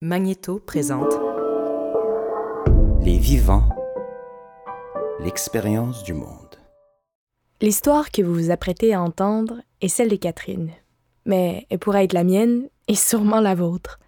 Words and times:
Magnéto 0.00 0.60
présente 0.60 1.12
Les 3.00 3.18
vivants, 3.18 3.68
l'expérience 5.18 6.04
du 6.04 6.14
monde. 6.14 6.54
L'histoire 7.60 8.12
que 8.12 8.22
vous 8.22 8.32
vous 8.32 8.50
apprêtez 8.52 8.94
à 8.94 9.02
entendre 9.02 9.56
est 9.80 9.88
celle 9.88 10.08
de 10.08 10.14
Catherine, 10.14 10.70
mais 11.26 11.66
elle 11.68 11.80
pourrait 11.80 12.04
être 12.04 12.12
la 12.12 12.22
mienne 12.22 12.68
et 12.86 12.94
sûrement 12.94 13.40
la 13.40 13.56
vôtre. 13.56 13.98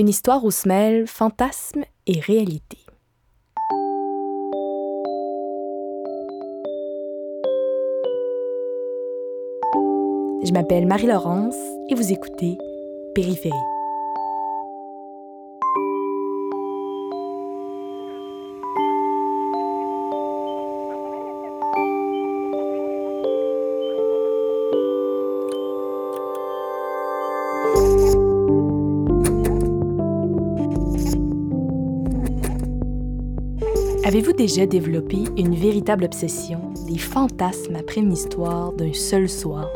Une 0.00 0.08
histoire 0.08 0.44
où 0.44 0.50
se 0.50 0.66
mêlent 0.66 1.06
fantasme 1.06 1.84
et 2.08 2.18
réalité. 2.18 2.78
Je 10.44 10.52
m'appelle 10.52 10.88
Marie-Laurence 10.88 11.54
et 11.88 11.94
vous 11.94 12.10
écoutez 12.10 12.58
Périphérie. 13.14 13.71
Avez-vous 34.12 34.34
déjà 34.34 34.66
développé 34.66 35.24
une 35.38 35.54
véritable 35.54 36.04
obsession, 36.04 36.58
des 36.86 36.98
fantasmes 36.98 37.76
après 37.76 38.02
une 38.02 38.12
histoire 38.12 38.74
d'un 38.74 38.92
seul 38.92 39.26
soir? 39.26 39.66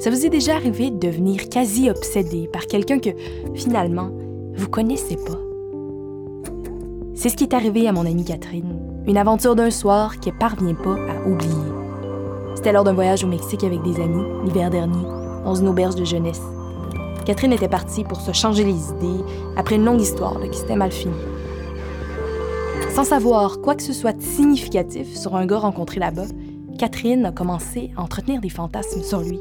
Ça 0.00 0.10
vous 0.10 0.26
est 0.26 0.28
déjà 0.28 0.56
arrivé 0.56 0.90
de 0.90 0.98
devenir 0.98 1.48
quasi 1.48 1.88
obsédé 1.88 2.46
par 2.52 2.66
quelqu'un 2.66 2.98
que, 2.98 3.08
finalement, 3.54 4.10
vous 4.54 4.68
connaissez 4.68 5.16
pas? 5.16 5.40
C'est 7.14 7.30
ce 7.30 7.36
qui 7.38 7.44
est 7.44 7.54
arrivé 7.54 7.88
à 7.88 7.92
mon 7.92 8.04
amie 8.04 8.26
Catherine, 8.26 8.78
une 9.06 9.16
aventure 9.16 9.56
d'un 9.56 9.70
soir 9.70 10.20
qu'elle 10.20 10.36
parvient 10.36 10.74
pas 10.74 10.96
à 10.96 11.26
oublier. 11.26 11.72
C'était 12.54 12.72
lors 12.72 12.84
d'un 12.84 12.92
voyage 12.92 13.24
au 13.24 13.28
Mexique 13.28 13.64
avec 13.64 13.80
des 13.80 13.98
amis, 13.98 14.26
l'hiver 14.44 14.68
dernier, 14.68 15.06
dans 15.42 15.54
une 15.54 15.68
auberge 15.68 15.94
de 15.94 16.04
jeunesse. 16.04 16.42
Catherine 17.24 17.54
était 17.54 17.66
partie 17.66 18.04
pour 18.04 18.20
se 18.20 18.32
changer 18.32 18.64
les 18.64 18.90
idées 18.90 19.24
après 19.56 19.76
une 19.76 19.86
longue 19.86 20.02
histoire 20.02 20.38
qui 20.50 20.58
s'était 20.58 20.76
mal 20.76 20.92
finie. 20.92 21.14
Sans 22.90 23.04
savoir 23.04 23.60
quoi 23.60 23.74
que 23.74 23.82
ce 23.82 23.92
soit 23.92 24.20
significatif 24.20 25.14
sur 25.16 25.36
un 25.36 25.46
gars 25.46 25.58
rencontré 25.58 26.00
là-bas, 26.00 26.26
Catherine 26.78 27.24
a 27.26 27.32
commencé 27.32 27.90
à 27.96 28.02
entretenir 28.02 28.40
des 28.40 28.48
fantasmes 28.48 29.02
sur 29.02 29.20
lui. 29.20 29.40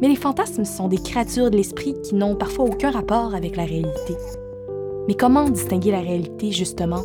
Mais 0.00 0.08
les 0.08 0.16
fantasmes 0.16 0.64
sont 0.64 0.88
des 0.88 0.98
créatures 0.98 1.50
de 1.50 1.56
l'esprit 1.56 1.94
qui 2.02 2.14
n'ont 2.14 2.36
parfois 2.36 2.66
aucun 2.66 2.90
rapport 2.90 3.34
avec 3.34 3.56
la 3.56 3.64
réalité. 3.64 4.14
Mais 5.08 5.14
comment 5.14 5.48
distinguer 5.48 5.90
la 5.90 6.00
réalité, 6.00 6.52
justement? 6.52 7.02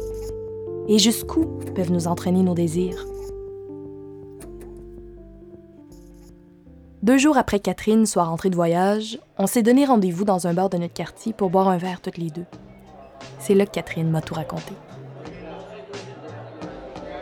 Et 0.88 1.00
jusqu'où 1.00 1.46
peuvent 1.76 1.92
nous 1.92 2.08
entraîner 2.08 2.44
nos 2.44 2.54
désirs? 2.54 3.06
Deux 7.04 7.18
jours 7.18 7.38
après 7.38 7.60
Catherine 7.60 8.06
soit 8.06 8.26
rentrée 8.26 8.50
de 8.52 8.56
voyage, 8.56 9.20
on 9.40 9.48
s'est 9.48 9.64
donné 9.64 9.86
rendez-vous 9.86 10.26
dans 10.26 10.46
un 10.46 10.54
bar 10.54 10.70
de 10.70 10.78
notre 10.78 10.94
quartier 10.94 11.34
pour 11.34 11.50
boire 11.50 11.68
un 11.68 11.78
verre 11.78 12.02
toutes 12.02 12.18
les 12.18 12.30
deux. 12.30 12.46
C'est 13.42 13.56
là 13.56 13.66
que 13.66 13.72
Catherine 13.72 14.10
m'a 14.10 14.22
tout 14.22 14.36
raconté. 14.36 14.74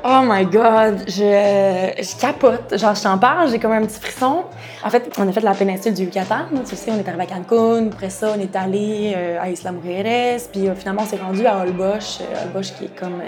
Oh 0.03 0.21
my 0.23 0.45
god, 0.45 1.03
je, 1.07 1.93
je 1.97 2.19
capote. 2.19 2.77
Genre, 2.77 2.95
je 2.95 3.03
t'en 3.03 3.17
parle, 3.17 3.49
j'ai 3.49 3.59
comme 3.59 3.71
un 3.71 3.85
petit 3.85 3.99
frisson. 3.99 4.43
En 4.83 4.89
fait, 4.89 5.13
on 5.17 5.27
a 5.27 5.31
fait 5.31 5.41
la 5.41 5.53
péninsule 5.53 5.93
du 5.93 6.03
Yucatan. 6.03 6.45
Tu 6.67 6.75
sais, 6.75 6.91
on 6.91 6.97
est 6.97 7.07
arrivé 7.07 7.23
à 7.23 7.25
Cancun. 7.25 7.87
Après 7.87 8.09
ça, 8.09 8.33
on 8.37 8.39
est 8.39 8.55
allé 8.55 9.13
euh, 9.15 9.41
à 9.41 9.49
Isla 9.49 9.71
Mujeres. 9.71 10.41
Puis 10.51 10.67
euh, 10.67 10.75
finalement, 10.75 11.03
on 11.03 11.05
s'est 11.05 11.17
rendu 11.17 11.45
à 11.45 11.59
Holbox. 11.59 12.19
Euh, 12.21 12.45
Holbox 12.45 12.71
qui 12.71 12.85
est 12.85 12.99
comme. 12.99 13.21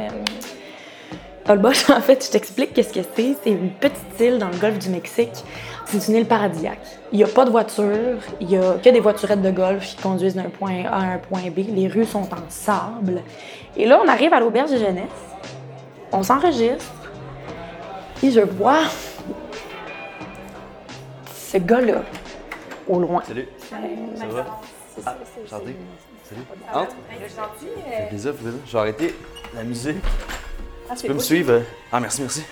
En 1.90 2.02
fait, 2.02 2.26
je 2.26 2.32
t'explique 2.32 2.74
qu'est-ce 2.74 2.94
que 2.94 3.02
c'est. 3.16 3.36
C'est 3.44 3.52
une 3.52 3.72
petite 3.72 4.20
île 4.20 4.38
dans 4.38 4.50
le 4.50 4.58
golfe 4.58 4.80
du 4.80 4.90
Mexique. 4.90 5.44
C'est 5.86 6.08
une 6.08 6.16
île 6.16 6.26
paradisiaque. 6.26 6.80
Il 7.12 7.18
n'y 7.18 7.24
a 7.24 7.28
pas 7.28 7.44
de 7.44 7.50
voiture, 7.50 8.18
il 8.40 8.48
n'y 8.48 8.58
a 8.58 8.74
que 8.74 8.90
des 8.90 9.00
voiturettes 9.00 9.42
de 9.42 9.52
golf 9.52 9.84
qui 9.84 9.96
conduisent 9.98 10.36
d'un 10.36 10.50
point 10.50 10.86
A 10.86 10.96
à 10.96 11.00
un 11.16 11.18
point 11.18 11.50
B. 11.50 11.60
Les 11.76 11.88
rues 11.88 12.06
sont 12.06 12.30
en 12.34 12.50
sable. 12.50 13.22
Et 13.76 13.86
là, 13.86 14.00
on 14.04 14.08
arrive 14.08 14.34
à 14.34 14.40
l'auberge 14.40 14.72
de 14.72 14.78
jeunesse 14.78 15.32
on 16.12 16.24
s'enregistre 16.24 16.86
et 18.22 18.32
je 18.32 18.42
vois 18.42 18.84
ce 21.34 21.58
gars-là 21.58 22.04
au 22.88 23.00
loin. 23.00 23.22
Salut. 23.24 23.48
Ça 24.16 24.28
va? 24.28 24.46
Ah. 25.06 25.16
Salut. 25.48 25.76
Entre. 26.74 26.96
Fait 27.10 28.08
plaisir, 28.10 28.34
vais 28.34 28.78
arrêter 28.78 29.16
la 29.54 29.64
musique. 29.64 29.98
Tu 30.96 31.08
peux 31.08 31.14
me 31.14 31.20
suivre? 31.20 31.62
Ah, 31.92 32.00
merci, 32.00 32.22
merci. 32.22 32.44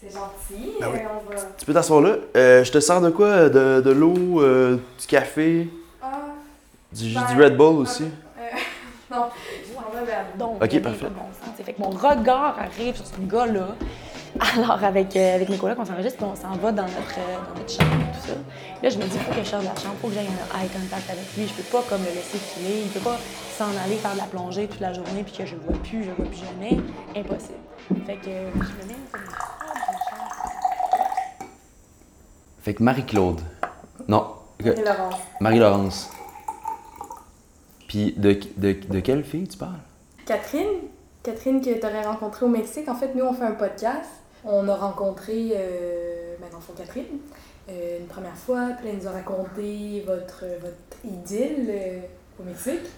C'est 0.00 0.12
gentil. 0.12 0.72
Ben 0.80 0.88
oui. 0.92 0.98
Euh, 0.98 1.08
on 1.26 1.30
va... 1.30 1.36
Tu 1.58 1.64
peux 1.64 1.72
t'asseoir 1.72 2.00
là. 2.00 2.16
Euh, 2.36 2.64
je 2.64 2.72
te 2.72 2.80
sers 2.80 3.00
de 3.00 3.10
quoi? 3.10 3.48
De, 3.48 3.80
de 3.80 3.90
l'eau, 3.90 4.40
euh, 4.42 4.76
du 5.00 5.06
café, 5.06 5.68
Ah, 6.02 6.08
du 6.92 7.08
jus 7.08 7.14
Ben, 7.14 7.34
du 7.34 7.42
Red 7.42 7.56
Bull 7.56 7.80
aussi? 7.80 8.04
euh, 8.04 8.40
non, 9.10 9.26
je 9.68 9.74
m'en 9.74 10.00
vais 10.00 10.04
vers 10.06 10.24
Donc, 10.36 10.62
Ok, 10.62 10.82
parfait. 10.82 11.06
bon 11.06 11.22
sens. 11.44 11.64
Fait 11.64 11.72
que 11.72 11.80
mon 11.80 11.90
regard 11.90 12.58
arrive 12.58 12.96
sur 12.96 13.06
ce 13.06 13.20
gars-là. 13.20 13.68
Alors, 14.56 14.82
avec, 14.82 15.14
euh, 15.16 15.34
avec 15.36 15.48
mes 15.48 15.56
collègues, 15.58 15.78
on 15.78 15.84
s'enregistre 15.84 16.22
on 16.24 16.34
s'en 16.34 16.56
va 16.56 16.72
dans 16.72 16.82
notre, 16.82 17.18
euh, 17.18 17.36
dans 17.48 17.58
notre 17.60 17.70
chambre 17.72 17.92
et 17.94 18.18
tout 18.18 18.26
ça. 18.26 18.34
Là, 18.82 18.88
je 18.88 18.98
me 18.98 19.04
dis, 19.04 19.10
il 19.14 19.20
faut 19.20 19.30
que 19.32 19.38
je 19.44 19.48
sorte 19.48 19.62
de 19.62 19.68
la 19.68 19.74
chambre, 19.76 19.94
il 19.94 20.00
faut 20.00 20.08
que 20.08 20.14
j'aille 20.14 20.26
un 20.26 20.60
eye 20.62 20.68
contact 20.68 21.10
avec 21.10 21.36
lui. 21.36 21.46
Je 21.46 21.54
peux 21.54 21.62
pas 21.70 21.82
comme 21.88 22.00
le 22.02 22.08
laisser 22.10 22.38
filer. 22.38 22.82
Il 22.84 22.90
peut 22.90 23.00
pas 23.00 23.16
s'en 23.56 23.70
aller 23.84 23.96
faire 23.96 24.12
de 24.14 24.18
la 24.18 24.24
plongée 24.24 24.66
toute 24.66 24.80
la 24.80 24.92
journée 24.92 25.22
puis 25.22 25.32
que 25.36 25.46
je 25.46 25.54
le 25.54 25.60
vois 25.60 25.78
plus, 25.82 26.02
je 26.02 26.08
le 26.08 26.14
vois 26.16 26.26
plus 26.26 26.38
jamais. 26.38 26.80
Impossible. 27.16 27.58
Fait 28.06 28.16
que 28.16 28.28
euh, 28.28 28.50
je 28.54 28.58
me 28.84 28.88
mets. 28.88 28.98
Fait 32.62 32.74
que 32.74 32.82
Marie-Claude. 32.82 33.40
Non. 34.08 34.26
que- 34.58 34.68
Et 34.68 34.84
Laurence. 34.84 35.14
Marie-Laurence. 35.40 36.10
Puis 37.88 38.14
de, 38.16 38.38
de, 38.56 38.72
de 38.88 39.00
quelle 39.00 39.24
fille 39.24 39.46
tu 39.48 39.58
parles? 39.58 39.78
Catherine, 40.26 40.66
Catherine 41.22 41.60
que 41.60 41.78
tu 41.78 41.86
aurais 41.86 42.04
rencontrée 42.04 42.46
au 42.46 42.48
Mexique. 42.48 42.88
En 42.88 42.94
fait, 42.94 43.14
nous, 43.14 43.24
on 43.24 43.32
fait 43.34 43.44
un 43.44 43.52
podcast. 43.52 44.08
On 44.44 44.68
a 44.68 44.74
rencontré, 44.74 45.52
euh, 45.54 46.34
ben, 46.40 46.48
dans 46.50 46.58
le 46.58 46.62
fond, 46.62 46.72
Catherine, 46.76 47.18
euh, 47.68 47.98
une 48.00 48.06
première 48.06 48.36
fois. 48.36 48.70
Puis 48.78 48.88
elle 48.88 48.98
nous 48.98 49.06
a 49.06 49.12
raconté 49.12 50.02
votre, 50.06 50.44
votre 50.60 51.04
idylle 51.04 51.66
euh, 51.68 52.00
au 52.40 52.44
Mexique. 52.44 52.90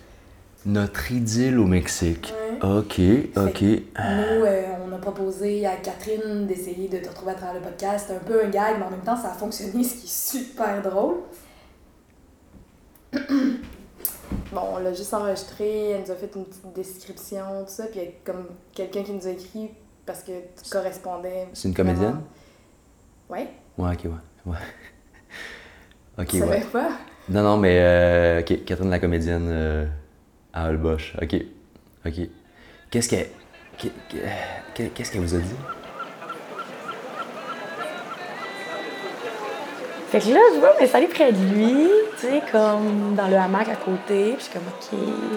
Notre 0.66 1.12
idylle 1.12 1.59
au 1.59 1.66
Mexique. 1.66 2.33
Ouais. 2.33 2.66
Ok, 2.66 3.00
ok. 3.37 3.62
Nous, 3.62 4.44
euh, 4.44 4.62
on 4.88 4.93
a 4.94 4.99
proposé 4.99 5.66
à 5.66 5.77
Catherine 5.77 6.47
d'essayer 6.47 6.88
de 6.88 6.99
te 6.99 7.09
retrouver 7.09 7.33
à 7.33 7.34
travers 7.34 7.54
le 7.54 7.60
podcast. 7.60 8.06
C'est 8.09 8.15
un 8.15 8.21
peu 8.21 8.43
un 8.43 8.49
gag, 8.49 8.77
mais 8.78 8.87
en 8.87 8.91
même 8.91 9.03
temps, 9.03 9.16
ça 9.16 9.28
a 9.28 9.34
fonctionné, 9.34 9.84
ce 9.84 9.94
qui 9.94 10.06
est 10.06 10.41
super 10.41 10.81
drôle. 10.81 11.16
bon, 14.53 14.62
on 14.72 14.78
l'a 14.78 14.94
juste 14.94 15.12
enregistré, 15.12 15.91
elle 15.91 16.00
nous 16.00 16.10
a 16.10 16.15
fait 16.15 16.31
une 16.34 16.47
petite 16.47 16.72
description, 16.75 17.44
tout 17.66 17.71
ça, 17.71 17.84
puis 17.87 18.00
il 18.00 18.04
y 18.04 18.09
a 18.09 18.10
comme 18.25 18.47
quelqu'un 18.72 19.03
qui 19.03 19.12
nous 19.12 19.27
a 19.27 19.31
écrit 19.31 19.71
parce 20.06 20.22
que 20.22 20.32
tu 20.32 20.70
correspondais. 20.70 21.48
C'est 21.53 21.69
une 21.69 21.75
comédienne? 21.75 22.20
Ouais, 23.28 23.48
Ouais, 23.78 23.92
ok, 23.94 24.04
ouais. 24.04 24.53
ouais. 24.53 24.59
ok, 26.19 26.26
tu 26.28 26.37
ouais. 26.42 26.47
savais 26.47 26.60
pas? 26.66 26.88
Non, 27.28 27.42
non, 27.42 27.56
mais 27.56 27.78
euh, 27.81 28.41
ok, 28.41 28.65
Catherine 28.65 28.91
la 28.91 28.98
comédienne 28.98 29.48
euh, 29.48 29.87
à 30.53 30.69
Holbox. 30.69 31.04
Ok, 31.22 31.37
ok. 32.06 32.15
Qu'est-ce 32.91 33.09
qu'elle. 33.09 33.28
qu'est- 33.78 33.92
qu'est- 34.75 34.88
Qu'est-ce 34.94 35.12
qu'elle 35.12 35.22
vous 35.22 35.34
a 35.34 35.38
dit? 35.38 35.54
Fait 40.10 40.21
que 40.21 40.28
là, 40.28 40.41
je 40.54 40.60
vois 40.60 40.74
m'installer 40.78 41.06
près 41.09 41.33
de 41.33 41.39
lui, 41.39 41.89
tu 42.21 42.27
sais, 42.28 42.42
comme 42.53 43.15
dans 43.16 43.27
le 43.27 43.36
hamac 43.36 43.68
à 43.68 43.74
côté. 43.77 44.34
Puis 44.34 44.36
je 44.39 44.42
suis 44.45 44.53
comme, 44.53 44.62
OK, 44.68 44.91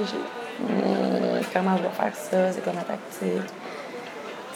j'ai- 0.06 0.64
hmm, 0.64 1.42
comment 1.52 1.78
je 1.78 1.84
vais 1.84 1.90
faire 1.90 2.16
ça? 2.16 2.52
C'est 2.52 2.64
quoi 2.64 2.74
ma 2.74 2.81
tactique? 2.81 3.52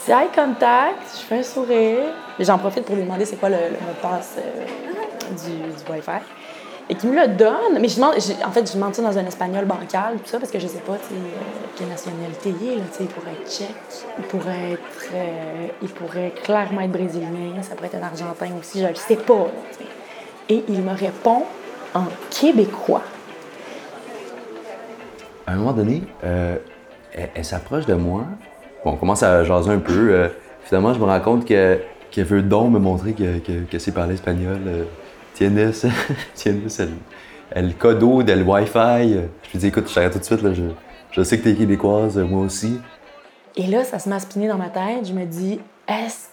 C'est 0.04 0.10
eye 0.10 0.28
contact, 0.34 0.98
je 1.14 1.20
fais 1.22 1.38
un 1.38 1.42
sourire. 1.44 2.12
J'en 2.40 2.58
profite 2.58 2.84
pour 2.84 2.96
lui 2.96 3.04
demander 3.04 3.24
c'est 3.24 3.36
quoi 3.36 3.48
le, 3.48 3.56
le 3.56 3.70
mot 3.70 3.92
de 3.96 4.00
passe 4.02 4.34
euh, 4.36 4.64
du, 5.30 5.52
du 5.60 5.92
Wi-Fi. 5.92 6.20
Et 6.90 6.96
qu'il 6.96 7.10
me 7.10 7.20
le 7.20 7.28
donne. 7.28 7.78
Mais 7.80 7.86
je 7.86 7.96
demande, 7.96 8.14
en 8.44 8.50
fait, 8.50 8.68
je 8.68 8.74
demande 8.74 8.96
ça 8.96 9.02
dans 9.02 9.16
un 9.16 9.24
espagnol 9.24 9.64
bancal, 9.64 10.16
tout 10.16 10.28
ça, 10.28 10.40
parce 10.40 10.50
que 10.50 10.58
je 10.58 10.66
sais 10.66 10.80
pas, 10.80 10.94
euh, 10.94 10.96
quelle 11.76 11.86
nationalité 11.86 12.52
il 12.60 12.68
est, 12.72 12.76
là. 12.78 12.82
Il 12.98 13.06
pourrait 13.06 13.30
être 13.30 13.48
tchèque, 13.48 13.68
il 14.18 14.24
pourrait 14.24 14.72
être. 14.72 15.12
euh, 15.14 15.68
il 15.80 15.88
pourrait 15.88 16.32
clairement 16.42 16.80
être 16.80 16.90
brésilien, 16.90 17.62
ça 17.62 17.76
pourrait 17.76 17.86
être 17.86 18.02
un 18.02 18.06
argentin 18.06 18.48
aussi, 18.58 18.80
je 18.80 18.88
le 18.88 18.96
sais 18.96 19.14
pas. 19.16 19.46
Et 20.48 20.64
il 20.68 20.82
me 20.82 20.92
répond 20.92 21.44
en 21.94 22.06
québécois. 22.28 23.02
À 25.46 25.52
un 25.52 25.56
moment 25.56 25.72
donné, 25.72 26.02
euh, 26.24 26.56
elle 27.12 27.44
s'approche 27.44 27.86
de 27.86 27.94
moi. 27.94 28.24
On 28.84 28.96
commence 28.96 29.22
à 29.22 29.44
jaser 29.44 29.70
un 29.70 29.78
peu. 29.78 30.10
euh, 30.10 30.28
finalement, 30.64 30.92
je 30.92 30.98
me 30.98 31.04
rends 31.04 31.20
compte 31.20 31.44
que 31.44 31.78
qui 32.10 32.20
avait 32.20 32.36
le 32.36 32.42
don 32.42 32.66
de 32.66 32.74
me 32.74 32.78
montrer 32.78 33.14
que, 33.14 33.38
que, 33.38 33.78
c'est 33.78 33.92
parler 33.92 34.14
espagnol. 34.14 34.60
Euh, 34.66 34.84
tienes, 35.34 35.72
tienes 36.34 36.78
el, 36.78 36.90
el 37.54 37.74
codo 37.76 38.22
del 38.22 38.42
Wi-Fi. 38.42 39.14
Je 39.44 39.52
lui 39.52 39.58
dis, 39.58 39.66
écoute, 39.68 39.88
je 39.88 39.94
t'arrête 39.94 40.12
tout 40.12 40.18
de 40.18 40.24
suite, 40.24 40.40
je, 40.52 40.64
je 41.10 41.22
sais 41.22 41.38
que 41.38 41.44
t'es 41.44 41.54
québécoise, 41.54 42.18
moi 42.18 42.44
aussi. 42.44 42.78
Et 43.56 43.66
là, 43.66 43.84
ça 43.84 43.98
se 43.98 44.10
à 44.10 44.18
spinner 44.18 44.48
dans 44.48 44.58
ma 44.58 44.68
tête. 44.68 45.06
Je 45.06 45.12
me 45.12 45.24
dis, 45.24 45.58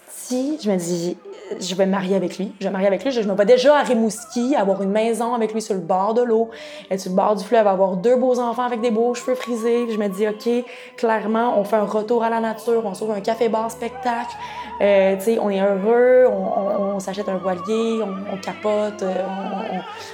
si 0.10 0.58
je 0.62 0.70
me 0.70 0.78
dis, 0.78 1.18
je 1.60 1.76
vais 1.76 1.86
me 1.86 1.92
marier 1.92 2.16
avec 2.16 2.38
lui. 2.38 2.54
Je 2.60 2.66
vais 2.66 2.70
me 2.70 2.74
marier 2.74 2.88
avec 2.88 3.04
lui. 3.04 3.12
Je, 3.12 3.22
me 3.22 3.34
vois 3.34 3.46
déjà 3.46 3.78
à 3.78 3.84
Rimouski, 3.84 4.56
avoir 4.56 4.82
une 4.82 4.92
maison 4.92 5.34
avec 5.34 5.54
lui 5.54 5.62
sur 5.62 5.74
le 5.74 5.80
bord 5.80 6.14
de 6.14 6.22
l'eau, 6.22 6.50
être 6.90 7.00
sur 7.00 7.12
le 7.12 7.16
bord 7.16 7.36
du 7.36 7.44
fleuve, 7.44 7.68
avoir 7.68 7.98
deux 7.98 8.16
beaux 8.16 8.40
enfants 8.40 8.64
avec 8.64 8.82
des 8.82 8.92
beaux 8.92 9.14
cheveux 9.14 9.36
frisés. 9.36 9.88
Je 9.92 9.98
me 9.98 10.08
dis, 10.08 10.28
OK, 10.28 10.66
clairement, 10.98 11.60
on 11.60 11.64
fait 11.64 11.78
un 11.78 11.86
retour 11.86 12.24
à 12.24 12.30
la 12.30 12.40
nature, 12.40 12.84
on 12.86 12.94
sauve 12.94 13.12
un 13.12 13.22
café-bar 13.22 13.72
spectacle. 13.72 14.36
Euh, 14.82 15.18
on 15.42 15.50
est 15.50 15.60
heureux, 15.60 16.26
on, 16.28 17.00
s'achète 17.00 17.28
un 17.28 17.38
voilier, 17.38 18.02
on, 18.02 18.38
capote, 18.38 19.04
euh, 19.04 19.24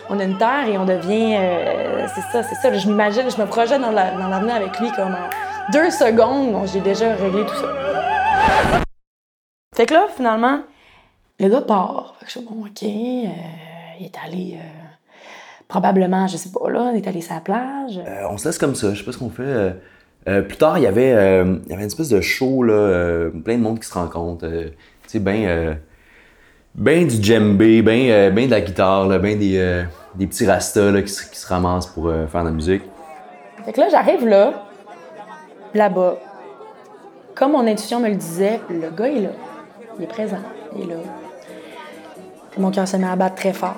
on, 0.09 0.19
a 0.19 0.23
une 0.23 0.38
terre 0.38 0.67
et 0.67 0.77
on 0.77 0.85
devient. 0.85 1.35
Euh, 1.38 2.07
c'est 2.13 2.21
ça, 2.31 2.43
c'est 2.43 2.55
ça. 2.55 2.73
Je 2.73 2.88
me 2.89 3.45
projette 3.45 3.81
dans 3.81 3.91
l'avenir 3.91 4.55
avec 4.55 4.79
lui 4.79 4.91
comme 4.91 5.13
en 5.13 5.71
deux 5.71 5.91
secondes. 5.91 6.67
j'ai 6.71 6.79
déjà 6.79 7.13
réglé 7.13 7.45
tout 7.45 7.55
ça. 7.55 8.81
Fait 9.75 9.85
que 9.85 9.93
là, 9.93 10.07
finalement, 10.15 10.61
le 11.39 11.49
gars 11.49 11.61
part. 11.61 12.15
Fait 12.19 12.25
que 12.25 12.31
je 12.31 12.37
suis 12.39 12.47
bon, 12.47 12.61
OK, 12.61 12.83
euh, 12.83 13.27
il 13.99 14.05
est 14.05 14.15
allé. 14.25 14.55
Euh, 14.55 14.63
probablement, 15.67 16.27
je 16.27 16.37
sais 16.37 16.49
pas, 16.49 16.69
là, 16.69 16.91
il 16.93 16.97
est 16.97 17.07
allé 17.07 17.21
sur 17.21 17.33
la 17.33 17.41
plage. 17.41 17.97
Euh, 17.97 18.27
on 18.29 18.37
se 18.37 18.47
laisse 18.47 18.57
comme 18.57 18.75
ça, 18.75 18.93
je 18.93 18.99
sais 18.99 19.05
pas 19.05 19.11
ce 19.11 19.17
qu'on 19.17 19.29
fait. 19.29 19.75
plus 20.43 20.57
tard, 20.57 20.77
il 20.77 20.83
y, 20.83 20.87
avait, 20.87 21.09
il 21.09 21.69
y 21.69 21.73
avait 21.73 21.83
une 21.83 21.87
espèce 21.87 22.09
de 22.09 22.21
show, 22.21 22.63
là, 22.63 23.29
plein 23.43 23.57
de 23.57 23.63
monde 23.63 23.79
qui 23.79 23.87
se 23.87 23.93
rencontre. 23.93 24.47
tu 24.47 24.71
sais, 25.07 25.19
ben, 25.19 25.77
ben 26.75 27.07
du 27.07 27.21
djembé, 27.21 27.81
ben, 27.81 28.33
ben 28.33 28.45
de 28.45 28.51
la 28.51 28.61
guitare, 28.61 29.07
ben 29.19 29.38
des, 29.38 29.85
des 30.15 30.27
petits 30.27 30.45
rastas 30.45 30.91
là, 30.91 31.01
qui, 31.01 31.11
qui, 31.11 31.39
se 31.39 31.47
ramassent 31.47 31.88
pour 31.88 32.11
faire 32.11 32.41
de 32.41 32.47
la 32.47 32.53
musique. 32.53 32.83
Fait 33.65 33.73
que 33.73 33.81
là, 33.81 33.89
j'arrive 33.89 34.27
là, 34.27 34.67
là-bas. 35.73 36.17
Comme 37.33 37.51
mon 37.51 37.67
intuition 37.67 37.99
me 37.99 38.09
le 38.09 38.15
disait, 38.15 38.61
le 38.69 38.89
gars 38.91 39.07
est 39.07 39.21
là. 39.21 39.29
Il 39.97 40.03
est 40.03 40.07
présent. 40.07 40.38
Il 40.75 40.83
est 40.83 40.93
là. 40.93 41.25
Mon 42.57 42.71
cœur 42.71 42.87
se 42.87 42.97
met 42.97 43.07
à 43.07 43.15
battre 43.15 43.35
très 43.35 43.53
fort. 43.53 43.75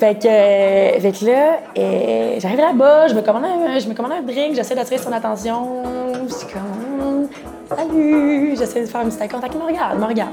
Fait 0.00 0.18
que, 0.18 0.26
euh, 0.26 1.30
là, 1.30 1.58
euh, 1.76 2.36
j'arrive 2.38 2.58
là-bas, 2.58 3.08
je 3.08 3.14
me 3.14 3.20
commande 3.20 3.44
un, 3.44 3.78
je 3.78 3.86
me 3.86 3.94
commande 3.94 4.12
un 4.12 4.22
drink, 4.22 4.54
j'essaie 4.54 4.74
d'attirer 4.74 4.96
son 4.96 5.12
attention. 5.12 5.82
Je 6.26 6.32
suis 6.32 6.46
comme, 6.46 7.28
salut, 7.68 8.56
j'essaie 8.56 8.80
de 8.80 8.86
faire 8.86 9.02
un 9.02 9.10
petit 9.10 9.28
contact. 9.28 9.54
Il 9.54 9.60
me 9.60 9.66
regarde, 9.66 9.92
il 9.96 10.00
me 10.00 10.06
regarde. 10.06 10.32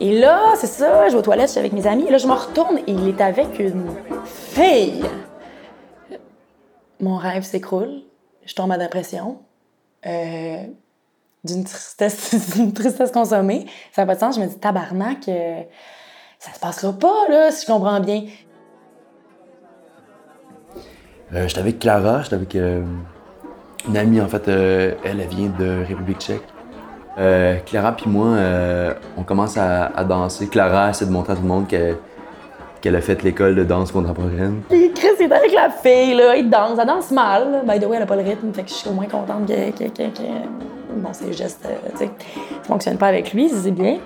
Et 0.00 0.18
là, 0.18 0.54
c'est 0.56 0.68
ça, 0.68 1.06
je 1.08 1.12
vais 1.12 1.18
aux 1.18 1.22
toilettes, 1.22 1.48
je 1.48 1.52
suis 1.52 1.60
avec 1.60 1.74
mes 1.74 1.86
amis. 1.86 2.06
Et 2.08 2.10
là, 2.10 2.16
je 2.16 2.26
me 2.26 2.32
retourne 2.32 2.78
et 2.78 2.92
il 2.92 3.08
est 3.08 3.20
avec 3.20 3.58
une 3.58 3.84
fille. 4.24 5.04
Mon 6.98 7.18
rêve 7.18 7.42
s'écroule. 7.42 8.02
Je 8.46 8.54
tombe 8.54 8.72
à 8.72 8.78
dépression. 8.78 9.38
Euh, 10.06 10.64
d'une 11.44 11.64
tristesse, 11.64 12.34
tristesse 12.74 13.12
consommée. 13.12 13.66
Ça 13.92 14.02
n'a 14.02 14.06
pas 14.06 14.14
de 14.14 14.20
sens. 14.20 14.36
Je 14.36 14.40
me 14.40 14.46
dis, 14.46 14.58
tabarnak, 14.58 15.28
ça 16.42 16.52
se 16.52 16.58
passera 16.58 16.92
pas, 16.92 17.28
là, 17.28 17.52
si 17.52 17.64
je 17.64 17.72
comprends 17.72 18.00
bien. 18.00 18.24
Euh, 21.32 21.46
j'étais 21.46 21.60
avec 21.60 21.78
Clara, 21.78 22.22
j'étais 22.22 22.34
avec 22.34 22.56
euh, 22.56 22.82
une 23.88 23.96
amie, 23.96 24.20
en 24.20 24.26
fait, 24.26 24.48
elle, 24.48 24.96
elle 25.04 25.28
vient 25.28 25.52
de 25.56 25.84
République 25.86 26.18
tchèque. 26.18 26.42
Clara 27.66 27.92
puis 27.92 28.10
moi, 28.10 28.36
on 29.16 29.22
commence 29.22 29.56
à, 29.56 30.04
danser. 30.04 30.48
Clara 30.48 30.90
essaie 30.90 31.06
de 31.06 31.12
montrer 31.12 31.34
à 31.34 31.36
tout 31.36 31.42
le 31.42 31.48
monde 31.48 31.68
qu'elle 31.68 32.96
a 32.96 33.00
fait 33.00 33.22
l'école 33.22 33.54
de 33.54 33.62
danse 33.62 33.92
contemporaine. 33.92 34.62
Puis 34.68 34.90
Chris 34.92 35.20
est 35.20 35.30
avec 35.30 35.52
la 35.54 35.70
fille, 35.70 36.14
là, 36.14 36.34
il 36.34 36.50
danse. 36.50 36.76
Elle 36.80 36.86
danse 36.88 37.12
mal. 37.12 37.62
By 37.64 37.78
the 37.78 37.84
way, 37.84 37.98
elle 37.98 38.02
a 38.02 38.06
pas 38.06 38.16
le 38.16 38.22
rythme, 38.22 38.52
fait 38.52 38.64
que 38.64 38.70
je 38.70 38.74
suis 38.74 38.88
au 38.88 38.94
moins 38.94 39.06
contente 39.06 39.46
que, 39.46 39.70
que, 39.70 40.02
bon, 40.96 41.12
ses 41.12 41.32
gestes, 41.32 41.64
euh, 41.66 41.90
tu 41.92 41.98
sais, 41.98 42.10
fonctionnent 42.64 42.98
pas 42.98 43.08
avec 43.08 43.32
lui, 43.32 43.48
c'est 43.48 43.70
bien. 43.70 43.98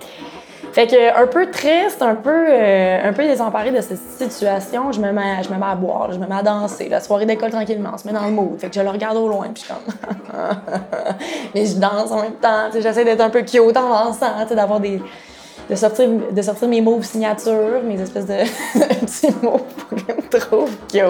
Fait 0.76 0.86
que 0.86 1.18
un 1.18 1.26
peu 1.26 1.50
triste, 1.50 2.02
un 2.02 2.16
peu, 2.16 2.30
euh, 2.50 3.08
un 3.08 3.14
peu 3.14 3.22
désemparée 3.26 3.70
de 3.70 3.80
cette 3.80 4.30
situation, 4.30 4.92
je 4.92 5.00
me, 5.00 5.10
mets, 5.10 5.42
je 5.42 5.48
me 5.48 5.56
mets 5.56 5.64
à 5.64 5.74
boire, 5.74 6.12
je 6.12 6.18
me 6.18 6.26
mets 6.26 6.34
à 6.34 6.42
danser. 6.42 6.90
La 6.90 7.00
soirée 7.00 7.24
d'école 7.24 7.50
tranquillement, 7.50 7.92
on 7.94 7.96
se 7.96 8.06
met 8.06 8.12
dans 8.12 8.26
le 8.26 8.30
mood. 8.30 8.60
Fait 8.60 8.68
que 8.68 8.74
je 8.74 8.82
le 8.82 8.90
regarde 8.90 9.16
au 9.16 9.26
loin, 9.26 9.48
puis 9.54 9.64
je 9.66 9.72
comme. 9.72 9.94
Mais 11.54 11.64
je 11.64 11.76
danse 11.76 12.10
en 12.10 12.20
même 12.20 12.34
temps, 12.34 12.68
j'essaie 12.74 13.06
d'être 13.06 13.22
un 13.22 13.30
peu 13.30 13.40
cute 13.40 13.74
en 13.74 13.88
dansant, 13.88 14.54
d'avoir 14.54 14.78
des 14.78 15.00
de 15.70 15.74
sortir, 15.74 16.10
de 16.30 16.42
sortir 16.42 16.68
mes 16.68 16.82
moves 16.82 17.04
signature, 17.04 17.82
mes 17.82 17.98
espèces 17.98 18.26
de 18.26 18.34
petits 19.00 19.34
moves 19.42 19.62
trop 20.38 20.66
cute. 20.90 21.02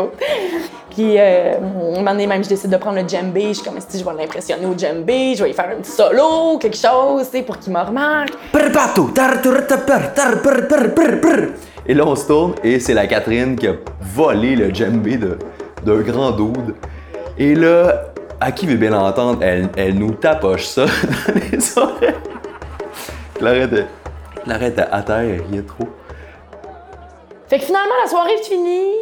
Puis, 0.97 1.19
euh, 1.19 1.59
un 1.59 1.61
moment 1.99 2.13
donné, 2.13 2.27
même, 2.27 2.43
je 2.43 2.49
décide 2.49 2.71
de 2.71 2.79
prendre 2.79 2.99
le 2.99 3.07
djembé. 3.07 3.49
Je 3.49 3.53
suis 3.61 3.63
comme, 3.63 3.79
si 3.87 3.99
je 3.99 4.05
vais 4.05 4.15
l'impressionner 4.15 4.65
au 4.65 4.73
djembé, 4.75 5.35
je 5.35 5.43
vais 5.43 5.51
lui 5.51 5.55
faire 5.55 5.69
un 5.71 5.83
petit 5.83 5.91
solo, 5.91 6.57
quelque 6.57 6.79
chose, 6.79 7.27
tu 7.31 7.37
sais, 7.37 7.43
pour 7.43 7.59
qu'il 7.59 7.75
me 7.75 7.81
remarque. 7.81 8.33
Et 11.87 11.93
là, 11.93 12.07
on 12.07 12.17
se 12.17 12.27
tourne 12.27 12.55
et 12.65 12.81
c'est 12.81 12.95
la 12.95 13.07
Catherine 13.07 13.57
qui 13.57 13.69
a 13.69 13.75
volé 14.01 14.57
le 14.57 14.73
djembé 14.73 15.19
d'un 15.19 16.01
grand 16.01 16.31
dude. 16.31 16.75
Et 17.37 17.55
là, 17.55 18.07
à 18.41 18.51
qui 18.51 18.67
veut 18.67 18.77
bien 18.77 18.89
l'entendre, 18.89 19.43
elle, 19.43 19.69
elle 19.77 19.99
nous 19.99 20.13
tapoche 20.13 20.65
ça 20.65 20.87
dans 21.29 21.35
les 21.53 21.79
oreilles. 21.79 22.15
L'arrête 24.47 24.79
à 24.91 25.03
terre, 25.03 25.43
il 25.53 25.59
est 25.59 25.67
trop. 25.67 25.89
Fait 27.49 27.59
que 27.59 27.65
finalement, 27.67 27.95
la 28.03 28.09
soirée 28.09 28.33
est 28.33 28.45
finie. 28.45 28.95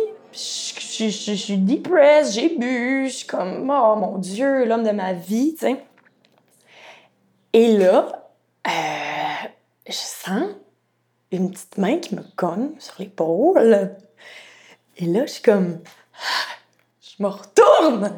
Je, 0.98 1.08
suis 1.08 1.58
depressed, 1.58 2.34
j'ai 2.34 2.56
bu, 2.56 3.06
je 3.08 3.12
suis 3.12 3.26
comme, 3.26 3.68
oh 3.70 3.96
mon 3.96 4.18
Dieu, 4.18 4.64
l'homme 4.64 4.84
de 4.84 4.90
ma 4.90 5.12
vie, 5.12 5.54
tu 5.54 5.66
sais. 5.66 5.76
Et 7.52 7.76
là, 7.76 8.28
euh, 8.66 9.48
je 9.86 9.92
sens 9.92 10.50
une 11.32 11.50
petite 11.50 11.78
main 11.78 11.98
qui 11.98 12.14
me 12.14 12.22
cogne 12.36 12.70
sur 12.78 12.94
l'épaule. 12.98 13.96
Et 14.96 15.06
là, 15.06 15.26
je 15.26 15.32
suis 15.32 15.42
comme, 15.42 15.80
je 17.00 17.22
me 17.22 17.28
retourne. 17.28 18.12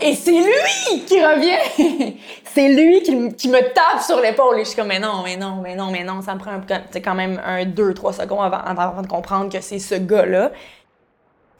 Et 0.00 0.14
c'est 0.14 0.30
lui 0.30 1.04
qui 1.06 1.24
revient! 1.24 2.16
c'est 2.44 2.68
lui 2.68 3.02
qui, 3.02 3.48
me 3.48 3.60
tape 3.72 4.02
sur 4.04 4.20
l'épaule. 4.20 4.58
Et 4.58 4.64
je 4.64 4.68
suis 4.68 4.76
comme, 4.76 4.88
mais 4.88 5.00
non, 5.00 5.22
mais 5.24 5.36
non, 5.36 5.56
mais 5.62 5.74
non, 5.74 5.90
mais 5.90 6.04
non, 6.04 6.22
ça 6.22 6.34
me 6.34 6.40
prend 6.40 6.60
quand 7.04 7.14
même 7.14 7.40
un, 7.44 7.64
deux, 7.64 7.94
trois 7.94 8.12
secondes 8.12 8.52
avant, 8.52 9.02
de 9.02 9.06
comprendre 9.08 9.52
que 9.52 9.60
c'est 9.60 9.78
ce 9.80 9.96
gars-là. 9.96 10.52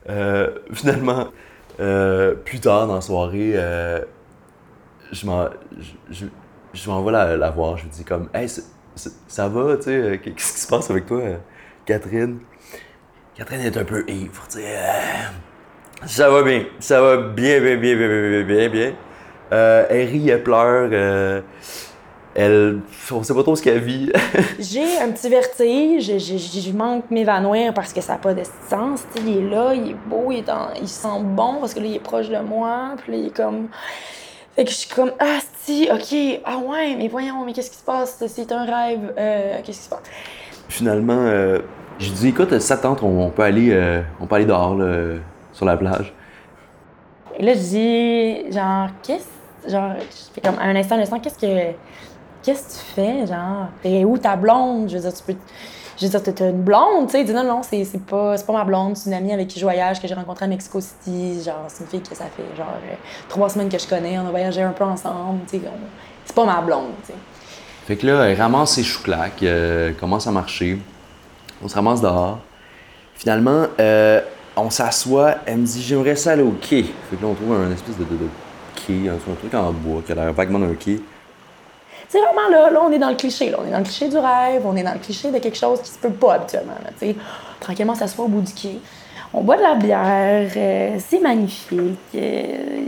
Euh, 0.09 0.51
finalement, 0.73 1.29
euh, 1.81 2.35
plus 2.35 2.61
tard 2.61 2.87
dans 2.87 2.95
la 2.97 3.01
soirée, 3.01 3.53
euh, 3.55 4.01
je 5.13 5.27
m'en 5.27 5.49
vais 7.03 7.13
la, 7.13 7.51
voir. 7.51 7.77
Je 7.77 7.85
lui 7.85 7.91
dis 7.91 8.05
comme, 8.05 8.29
hey, 8.35 8.49
ça 8.49 9.49
va, 9.49 9.77
tu 9.77 9.83
sais, 9.85 10.21
qu'est-ce 10.23 10.53
qui 10.53 10.61
se 10.61 10.67
passe 10.67 10.91
avec 10.91 11.07
toi, 11.07 11.21
Catherine? 11.85 12.41
Catherine 13.35 13.61
est 13.61 13.77
un 13.77 13.85
peu 13.85 14.05
ivre, 14.09 14.45
tu 14.49 14.59
sais. 14.59 14.79
Ça 16.07 16.31
va 16.31 16.43
bien. 16.43 16.65
Ça 16.81 17.01
va 17.01 17.17
bien, 17.17 17.61
bien, 17.61 17.77
bien, 17.77 17.97
bien, 17.97 18.09
bien, 18.09 18.45
bien, 18.45 18.69
bien. 18.69 18.93
Elle 19.51 20.09
rit, 20.09 20.31
elle 20.31 20.43
pleure. 20.43 21.43
Euh, 22.39 22.79
elle, 23.11 23.17
on 23.17 23.23
sait 23.23 23.35
pas 23.35 23.43
trop 23.43 23.57
ce 23.57 23.63
qu'elle 23.63 23.81
vit. 23.81 24.11
j'ai 24.59 24.99
un 24.99 25.11
petit 25.11 25.29
vertige. 25.29 26.07
Je 26.19 26.73
manque 26.73 27.11
m'évanouir 27.11 27.75
parce 27.75 27.93
que 27.93 28.01
ça 28.01 28.15
n'a 28.15 28.19
pas 28.19 28.35
de 28.35 28.43
sens. 28.69 29.03
il 29.17 29.39
est 29.39 29.51
là, 29.51 29.75
il 29.75 29.91
est 29.91 29.97
beau, 30.07 30.31
il, 30.31 30.39
est 30.39 30.51
il 30.81 30.89
sent 30.89 31.21
bon 31.23 31.57
parce 31.61 31.75
que 31.75 31.81
là, 31.81 31.87
il 31.87 31.97
est 31.97 32.03
proche 32.03 32.29
de 32.29 32.39
moi. 32.39 32.95
Puis 32.99 33.13
là, 33.13 33.19
il 33.19 33.27
est 33.27 33.37
comme. 33.37 33.69
Fait 34.55 34.65
que 34.65 34.71
je 34.71 34.77
suis 34.77 34.89
comme, 34.89 35.13
ah, 35.21 35.39
si, 35.61 35.89
ok, 35.93 36.41
ah 36.45 36.59
ouais, 36.59 36.97
mais 36.97 37.07
voyons, 37.07 37.45
mais 37.45 37.53
qu'est-ce 37.53 37.71
qui 37.71 37.77
se 37.77 37.85
passe? 37.85 38.21
C'est 38.27 38.51
un 38.51 38.65
rêve, 38.65 39.15
euh, 39.17 39.59
qu'est-ce 39.63 39.79
qui 39.79 39.85
se 39.85 39.89
passe? 39.89 40.03
Finalement, 40.69 41.13
euh, 41.17 41.61
j'ai 42.01 42.11
dit, 42.11 42.29
écoute, 42.29 42.59
ça 42.59 42.77
tente, 42.77 43.05
on, 43.05 43.31
peut 43.31 43.43
aller, 43.43 44.03
on 44.21 44.27
peut 44.27 44.35
aller 44.35 44.47
dehors, 44.47 44.75
là 44.75 45.19
sur 45.59 45.67
la 45.67 45.77
plage. 45.77 46.15
Et 47.37 47.43
là, 47.43 47.53
je 47.55 47.59
dis, 47.59 48.53
genre, 48.53 48.89
qu'est-ce. 49.03 49.71
Genre, 49.71 49.95
je 49.99 50.33
fais 50.33 50.41
comme 50.41 50.59
un 50.61 50.75
instant, 50.77 50.95
un 50.95 51.01
instant, 51.01 51.19
qu'est-ce 51.19 51.39
que. 51.39 51.75
Qu'est-ce 52.43 52.63
que 52.63 52.73
tu 52.73 52.95
fais, 52.95 53.27
genre? 53.27 53.69
T'es 53.83 54.05
où 54.05 54.17
ta 54.19 54.37
blonde? 54.37 54.89
Je 54.89 54.97
veux 54.97 55.03
dire, 55.03 55.13
tu 55.13 55.23
peux. 55.23 55.39
Je 56.01 56.07
veux 56.07 56.11
dire, 56.11 56.23
t'es 56.23 56.49
une 56.49 56.63
blonde, 56.63 57.07
tu 57.07 57.13
sais. 57.13 57.25
dis 57.25 57.33
non, 57.33 57.43
non, 57.43 57.61
c'est 57.63 57.85
pas, 58.07 58.37
pas 58.39 58.53
ma 58.53 58.65
blonde, 58.65 58.97
c'est 58.97 59.11
une 59.11 59.15
amie 59.15 59.33
avec 59.33 59.49
qui 59.49 59.59
je 59.59 59.65
voyage, 59.65 60.01
que 60.01 60.07
j'ai 60.07 60.15
rencontrée 60.15 60.45
à 60.45 60.49
Mexico 60.49 60.81
City. 60.81 61.43
Genre, 61.45 61.65
c'est 61.67 61.83
une 61.85 61.91
fille 61.91 62.03
que 62.03 62.15
ça 62.15 62.27
fait, 62.27 62.57
genre, 62.57 62.67
euh, 62.69 62.95
trois 63.29 63.49
semaines 63.49 63.69
que 63.69 63.79
je 63.79 63.87
connais. 63.87 64.17
On 64.19 64.27
a 64.27 64.31
voyagé 64.31 64.63
un 64.63 64.71
peu 64.71 64.85
ensemble, 64.85 65.41
tu 65.51 65.59
sais. 65.59 65.65
C'est 66.25 66.37
pas 66.37 66.45
ma 66.45 66.61
blonde, 66.61 66.93
tu 67.03 67.09
sais. 67.09 67.19
Fait 67.89 67.97
que 67.97 68.07
là, 68.07 68.25
elle 68.25 68.39
ramasse 68.39 68.73
ses 68.73 68.85
chouclacs, 68.85 69.43
euh, 69.43 69.93
commence 69.99 70.27
à 70.27 70.31
marcher. 70.31 70.79
On 71.65 71.69
se 71.69 71.75
ramasse 71.75 72.01
dehors. 72.01 72.39
Finalement, 73.15 73.65
euh, 73.81 74.21
on 74.57 74.71
s'assoit, 74.71 75.37
elle 75.47 75.59
me 75.59 75.67
dit 75.67 75.83
J'aimerais 75.83 76.15
ça 76.15 76.33
aller 76.33 76.43
au 76.43 76.53
quai. 76.53 76.83
Fait 76.83 77.17
que 77.17 77.23
là, 77.23 77.29
on 77.29 77.35
trouve 77.35 77.53
un 77.55 77.73
espèce 77.73 77.97
de, 77.97 78.05
quai, 78.75 79.09
un, 79.09 79.17
truc 79.17 79.55
en 79.55 79.73
bois 79.73 80.03
qui 80.05 80.13
a 80.13 80.15
l'air 80.15 80.33
vaguement 80.33 80.59
d'un 80.59 80.75
quai. 80.75 81.01
C'est 82.09 82.21
vraiment 82.21 82.49
là, 82.51 82.71
là, 82.71 82.81
on 82.83 82.91
est 82.91 82.99
dans 82.99 83.11
le 83.11 83.17
cliché. 83.17 83.51
Là. 83.51 83.59
On 83.63 83.67
est 83.67 83.71
dans 83.71 83.79
le 83.79 83.85
cliché 83.85 84.09
du 84.09 84.17
rêve, 84.17 84.63
on 84.65 84.75
est 84.77 84.83
dans 84.83 84.95
le 84.95 84.99
cliché 84.99 85.31
de 85.31 85.39
quelque 85.39 85.59
chose 85.59 85.81
qui 85.83 85.91
se 85.91 85.99
peut 85.99 86.11
pas 86.11 86.35
habituellement. 86.35 86.73
Tranquillement, 87.61 87.95
ça 87.95 88.07
se 88.07 88.15
fait 88.15 88.23
au 88.23 88.29
bout 88.29 88.41
du 88.41 88.53
quai. 88.53 88.79
On 89.35 89.43
boit 89.43 89.59
de 89.59 89.63
la 89.63 89.75
bière, 89.75 90.51
euh, 90.57 90.97
c'est 91.07 91.21
magnifique. 91.21 91.99
euh, 92.15 92.81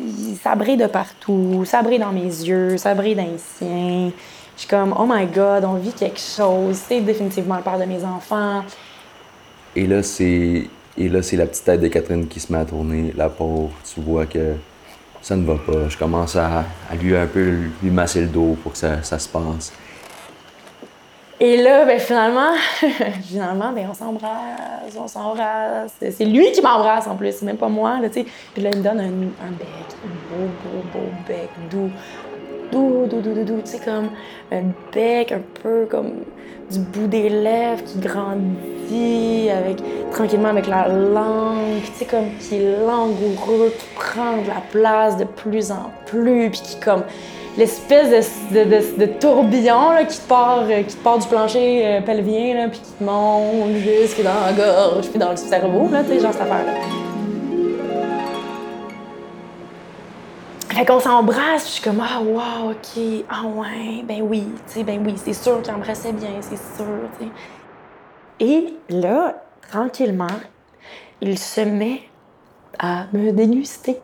ça 0.43 0.55
brille 0.55 0.79
de 0.79 0.87
partout, 0.87 1.65
ça 1.67 1.83
brille 1.83 1.99
dans 1.99 2.13
mes 2.13 2.23
yeux, 2.23 2.79
ça 2.79 2.95
brille 2.95 3.15
dans 3.15 3.25
les 3.25 3.37
siens. 3.37 4.11
Je 4.57 4.61
suis 4.61 4.69
comme, 4.69 4.95
oh 4.99 5.05
my 5.07 5.27
god, 5.27 5.65
on 5.65 5.75
vit 5.75 5.93
quelque 5.93 6.21
chose. 6.21 6.77
C'est 6.89 7.01
définitivement 7.01 7.57
le 7.57 7.63
père 7.63 7.79
de 7.79 7.85
mes 7.85 8.03
enfants. 8.05 8.63
Et 9.77 9.87
là, 9.87 10.03
c'est. 10.03 10.65
Et 10.97 11.09
là, 11.09 11.23
c'est 11.23 11.37
la 11.37 11.47
petite 11.47 11.65
tête 11.65 11.81
de 11.81 11.89
Catherine 11.89 12.27
qui 12.27 12.41
se 12.41 12.53
met 12.53 12.59
à 12.59 12.65
tourner. 12.65 13.13
La 13.17 13.29
pauvre, 13.29 13.71
tu 13.93 14.01
vois 14.01 14.27
que 14.27 14.55
ça 15.23 15.37
ne 15.37 15.45
va 15.47 15.55
pas. 15.55 15.89
Je 15.89 15.97
commence 15.97 16.37
à, 16.37 16.65
à 16.91 16.95
lui 16.95 17.17
un 17.17 17.27
peu 17.27 17.55
lui 17.83 17.91
masser 17.91 18.23
le 18.23 18.29
dos 18.29 18.57
pour 18.63 18.73
que 18.73 18.79
ça, 18.79 19.03
ça 19.03 19.19
se 19.19 19.29
passe. 19.29 19.73
Et 21.43 21.57
là, 21.57 21.87
ben 21.87 21.99
finalement, 21.99 22.53
finalement, 23.23 23.73
ben 23.73 23.89
on 23.91 23.95
s'embrasse, 23.95 24.95
on 24.99 25.09
s'embrasse. 25.09 25.93
C'est 25.99 26.27
lui 26.27 26.53
qui 26.53 26.61
m'embrasse 26.61 27.07
en 27.07 27.17
plus, 27.17 27.41
même 27.41 27.57
pas 27.57 27.69
moi, 27.69 27.99
là. 27.99 28.11
Puis 28.11 28.27
là, 28.63 28.69
il 28.71 28.79
me 28.79 28.83
donne 28.83 29.01
un, 29.01 29.47
un 29.47 29.51
bec, 29.53 29.69
un 30.05 30.37
beau, 30.37 30.51
beau, 30.63 30.83
beau 30.93 31.09
bec, 31.27 31.49
doux, 31.71 31.91
doux, 32.71 33.07
doux, 33.07 33.21
doux, 33.21 33.45
doux, 33.45 33.61
tu 33.65 33.71
sais, 33.71 33.81
comme 33.85 34.11
un 34.53 34.63
bec 34.93 35.33
un 35.33 35.41
peu 35.63 35.87
comme 35.91 36.13
du 36.71 36.79
bout 36.79 37.09
des 37.09 37.29
lèvres 37.29 37.83
qui 37.85 37.99
grandit 37.99 39.51
avec, 39.51 39.79
tranquillement 40.13 40.49
avec 40.49 40.67
la 40.67 40.89
langue, 40.89 41.83
tu 41.85 41.99
sais, 41.99 42.05
comme 42.05 42.31
qui 42.39 42.57
est 42.57 42.87
langoureux, 42.87 43.73
qui 43.77 43.87
prend 43.95 44.37
de 44.43 44.49
la 44.49 44.63
place 44.71 45.17
de 45.17 45.25
plus 45.25 45.71
en 45.71 45.91
plus, 46.07 46.51
puis 46.51 46.61
qui 46.61 46.81
comme 46.81 47.03
l'espèce 47.57 48.11
de, 48.53 49.07
tourbillon 49.19 49.93
là, 49.93 50.05
qui, 50.05 50.19
te 50.19 50.29
part, 50.29 50.65
euh, 50.71 50.83
qui 50.83 50.97
part 50.97 51.19
du 51.19 51.27
plancher 51.27 51.83
euh, 51.85 52.01
pelvien, 52.01 52.55
là, 52.55 52.69
puis 52.69 52.81
qui 52.81 52.93
te 52.93 53.05
monte 53.05 53.75
jusque 53.77 54.23
dans 54.23 54.47
la 54.47 54.53
gorge, 54.53 55.09
puis 55.09 55.19
dans 55.19 55.31
le 55.31 55.37
cerveau, 55.37 55.89
là, 55.91 56.03
tu 56.05 56.11
sais, 56.11 56.21
genre 56.21 56.33
cette 56.33 56.43
affaire-là. 56.43 57.10
Fait 60.71 60.85
qu'on 60.87 61.01
s'embrasse, 61.01 61.63
puis 61.65 61.69
je 61.69 61.81
suis 61.81 61.83
comme, 61.83 62.01
ah, 62.01 62.21
wow, 62.21 62.71
OK, 62.71 63.25
ah, 63.29 63.43
ouais, 63.45 64.03
ben 64.05 64.23
oui, 64.23 64.47
tu 64.67 64.75
sais, 64.75 64.85
ben 64.85 65.03
oui, 65.05 65.15
c'est 65.17 65.33
sûr 65.33 65.61
qu'il 65.63 65.75
embrassait 65.75 66.13
bien, 66.13 66.31
c'est 66.41 66.57
sûr, 66.57 66.87
tu 67.19 67.25
sais. 67.25 67.31
Et 68.41 68.75
là, 68.89 69.35
tranquillement, 69.69 70.27
il 71.21 71.39
se 71.39 71.61
met 71.61 72.03
à 72.79 73.07
me 73.13 73.33
déguster. 73.33 74.01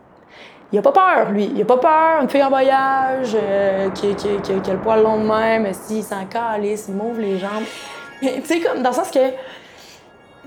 Il 0.73 0.79
a 0.79 0.83
pas 0.83 0.93
peur, 0.93 1.31
lui. 1.31 1.51
Il 1.55 1.63
a 1.63 1.65
pas 1.65 1.79
peur. 1.79 2.23
Une 2.23 2.29
fille 2.29 2.43
en 2.43 2.49
voyage, 2.49 3.35
euh, 3.35 3.89
qui, 3.91 4.15
qui, 4.15 4.29
qui, 4.43 4.53
a 4.53 4.75
le 4.75 4.81
poil 4.81 5.03
long 5.03 5.19
de 5.19 5.27
même, 5.27 5.73
s'il 5.73 6.03
s'en 6.03 6.27
calisse, 6.27 6.87
il 6.89 6.95
m'ouvre 6.95 7.21
les 7.21 7.39
jambes. 7.39 7.65
Tu 8.21 8.43
sais, 8.45 8.61
comme 8.61 8.83
dans 8.83 8.91
le 8.91 8.95
sens 8.95 9.11
que, 9.11 9.19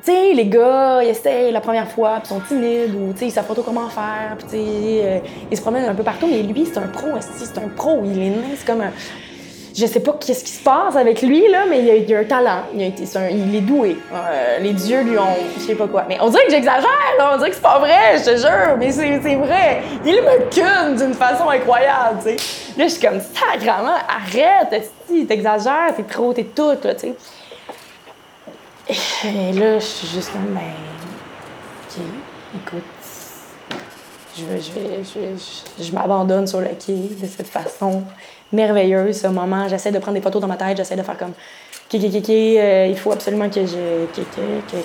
tu 0.04 0.12
sais, 0.12 0.34
les 0.34 0.46
gars, 0.46 1.02
ils 1.04 1.10
essayent 1.10 1.52
la 1.52 1.62
première 1.62 1.90
fois, 1.90 2.20
puis 2.24 2.24
ils 2.26 2.36
sont 2.36 2.40
timides, 2.42 2.96
ou, 2.96 3.14
tu 3.14 3.26
ils 3.26 3.32
savent 3.32 3.46
pas 3.46 3.54
trop 3.54 3.64
comment 3.64 3.90
faire, 3.90 4.36
puis, 4.38 4.48
tu 4.48 4.52
sais, 4.52 5.02
euh, 5.04 5.20
ils 5.52 5.58
se 5.58 5.62
promènent 5.62 5.90
un 5.90 5.96
peu 5.96 6.04
partout, 6.04 6.28
mais 6.28 6.42
lui, 6.42 6.66
c'est 6.66 6.80
un 6.80 6.88
pro, 6.88 7.08
c'est 7.20 7.58
un 7.58 7.68
pro. 7.70 8.02
Il 8.06 8.22
est 8.22 8.34
c'est 8.56 8.66
comme 8.66 8.82
un. 8.82 8.92
Je 9.76 9.86
sais 9.86 10.00
pas 10.00 10.18
qu'est-ce 10.20 10.44
qui 10.44 10.52
se 10.52 10.64
passe 10.64 10.96
avec 10.96 11.22
lui, 11.22 11.48
là, 11.50 11.66
mais 11.70 11.82
il 11.82 12.14
a, 12.14 12.18
a 12.18 12.22
un 12.22 12.26
talent. 12.26 12.62
Il, 12.74 12.82
est 12.82 13.62
doué. 13.62 13.98
Euh, 14.12 14.60
les 14.60 14.74
dieux 14.74 15.02
lui 15.04 15.18
ont. 15.18 15.38
Je 15.58 15.62
sais 15.62 15.76
pas 15.76 15.88
quoi. 15.88 16.06
Mais 16.10 16.18
on 16.20 16.30
dirait 16.30 16.46
que 16.46 16.52
j'exagère, 16.52 16.90
là. 17.18 17.32
On 17.34 17.38
dirait 17.38 17.50
que 17.50 17.56
c'est 17.56 17.62
pas 17.62 17.80
vrai, 17.80 18.18
je 18.18 18.26
te 18.26 18.38
jure. 18.38 18.76
Mais 18.78 18.92
c'est 18.92 19.36
vrai. 19.36 19.82
Il 20.06 20.16
me 20.16 20.50
cune 20.50 20.96
d'une 20.98 21.14
façon 21.14 21.48
incroyable, 21.50 22.20
tu 22.24 22.32
sais. 22.32 22.78
Là, 22.78 22.88
je 22.88 22.94
suis 22.94 23.02
comme, 23.02 23.20
sacrement, 23.22 23.96
arrête, 24.08 24.92
t'exagères, 25.28 25.94
t'es 25.96 26.04
trop, 26.04 26.34
t'es 26.34 26.44
toute, 26.44 26.84
là, 26.84 26.96
tu 26.96 27.02
sais. 27.02 27.16
Et 29.26 29.52
là, 29.54 29.80
je 29.80 29.86
suis 29.86 30.08
juste 30.08 30.32
comme, 30.32 30.54
ben. 30.54 30.74
OK, 31.88 32.04
écoute. 32.56 32.84
Je, 34.36 34.46
vais- 34.46 34.62
je, 34.62 34.72
vais, 34.72 35.04
je, 35.04 35.84
je, 35.84 35.92
m'abandonne 35.94 36.48
sur 36.48 36.62
le 36.62 36.70
quai 36.70 36.94
de 37.22 37.28
cette 37.28 37.48
façon 37.48 38.04
merveilleuse, 38.52 39.22
ce 39.22 39.28
moment. 39.28 39.68
J'essaie 39.68 39.92
de 39.92 40.00
prendre 40.00 40.18
des 40.18 40.24
photos 40.24 40.42
dans 40.42 40.48
ma 40.48 40.56
tête, 40.58 40.78
j'essaie 40.78 40.96
de 40.96 41.04
faire 41.04 41.18
comme. 41.18 41.32
OK, 41.92 42.00
OK, 42.04 42.16
OK, 42.16 42.30
euh, 42.30 42.88
il 42.90 42.98
faut 42.98 43.12
absolument 43.12 43.50
que 43.50 43.66
je, 43.66 44.06
que, 44.14 44.22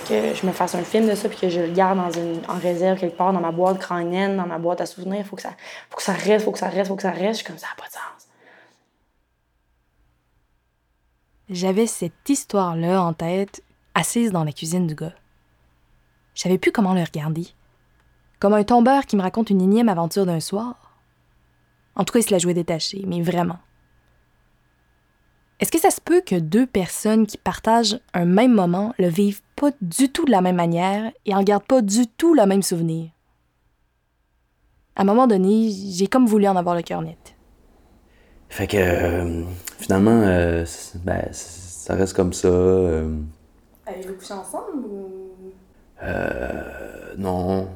que 0.08 0.34
je 0.34 0.46
me 0.46 0.52
fasse 0.52 0.74
un 0.74 0.82
film 0.82 1.08
de 1.08 1.14
ça 1.14 1.28
puis 1.28 1.38
que 1.38 1.48
je 1.50 1.60
le 1.60 1.68
garde 1.72 1.98
dans 1.98 2.10
une, 2.10 2.40
en 2.48 2.58
réserve 2.58 2.98
quelque 2.98 3.16
part 3.16 3.32
dans 3.32 3.40
ma 3.40 3.52
boîte 3.52 3.78
crânienne, 3.78 4.36
dans 4.36 4.46
ma 4.46 4.58
boîte 4.58 4.80
à 4.80 4.86
souvenirs. 4.86 5.18
Il 5.20 5.24
faut 5.24 5.36
que, 5.36 5.42
ça, 5.42 5.50
faut 5.90 5.96
que 5.96 6.02
ça 6.02 6.14
reste, 6.14 6.44
faut 6.46 6.52
que 6.52 6.58
ça 6.58 6.68
reste, 6.68 6.88
faut 6.88 6.96
que 6.96 7.02
ça 7.02 7.10
reste. 7.10 7.40
Je 7.40 7.44
suis 7.44 7.44
comme 7.44 7.58
ça, 7.58 7.66
n'a 7.68 7.82
pas 7.82 7.88
de 7.88 7.92
sens. 7.92 8.28
J'avais 11.50 11.86
cette 11.86 12.28
histoire-là 12.28 13.02
en 13.02 13.12
tête, 13.12 13.62
assise 13.94 14.32
dans 14.32 14.44
la 14.44 14.52
cuisine 14.52 14.86
du 14.86 14.94
gars. 14.94 15.14
Je 16.34 16.42
savais 16.42 16.58
plus 16.58 16.72
comment 16.72 16.94
le 16.94 17.02
regarder. 17.02 17.46
Comme 18.40 18.54
un 18.54 18.64
tombeur 18.64 19.06
qui 19.06 19.16
me 19.16 19.22
raconte 19.22 19.50
une 19.50 19.62
énième 19.62 19.88
aventure 19.88 20.26
d'un 20.26 20.40
soir. 20.40 20.98
En 21.94 22.04
tout 22.04 22.12
cas, 22.12 22.18
il 22.18 22.24
se 22.24 22.32
la 22.32 22.38
jouait 22.38 22.54
détaché, 22.54 23.04
mais 23.06 23.22
vraiment. 23.22 23.58
Est-ce 25.60 25.70
que 25.70 25.78
ça 25.80 25.90
se 25.90 26.00
peut 26.00 26.20
que 26.20 26.34
deux 26.34 26.66
personnes 26.66 27.26
qui 27.26 27.38
partagent 27.38 28.00
un 28.12 28.24
même 28.24 28.52
moment 28.52 28.92
le 28.98 29.08
vivent 29.08 29.42
pas 29.54 29.70
du 29.80 30.10
tout 30.10 30.24
de 30.24 30.32
la 30.32 30.40
même 30.40 30.56
manière 30.56 31.12
et 31.24 31.34
en 31.34 31.42
gardent 31.44 31.64
pas 31.64 31.80
du 31.80 32.08
tout 32.08 32.34
le 32.34 32.44
même 32.44 32.62
souvenir? 32.62 33.10
À 34.96 35.02
un 35.02 35.04
moment 35.04 35.26
donné, 35.28 35.70
j'ai 35.70 36.08
comme 36.08 36.26
voulu 36.26 36.48
en 36.48 36.56
avoir 36.56 36.74
le 36.74 36.82
cœur 36.82 37.02
net. 37.02 37.36
Fait 38.48 38.66
que 38.66 38.76
euh, 38.76 39.44
finalement, 39.78 40.22
euh, 40.24 40.64
ben, 41.04 41.28
ça 41.32 41.94
reste 41.94 42.14
comme 42.14 42.32
ça. 42.32 42.48
euh, 42.48 43.16
Avez-vous 43.86 44.14
couché 44.14 44.32
ensemble 44.34 44.84
ou? 44.86 45.30
euh, 46.02 47.14
non. 47.18 47.68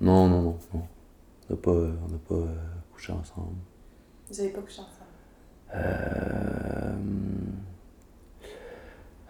Non, 0.00 0.28
non, 0.28 0.42
non. 0.42 0.58
non. 0.74 0.82
On 1.50 1.54
n'a 1.54 1.60
pas, 1.60 1.70
on 1.70 2.08
n'a 2.08 2.18
pas 2.28 2.34
euh, 2.34 2.54
couché 2.92 3.12
ensemble. 3.12 3.56
Vous 4.30 4.40
avez 4.40 4.50
pas 4.50 4.60
couché 4.60 4.80
ensemble? 4.80 4.90
Euh, 5.74 6.92